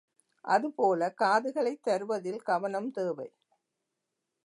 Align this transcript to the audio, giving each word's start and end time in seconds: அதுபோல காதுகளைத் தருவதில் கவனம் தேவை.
அதுபோல 0.45 1.09
காதுகளைத் 1.17 1.83
தருவதில் 1.87 2.41
கவனம் 2.41 2.91
தேவை. 2.91 3.29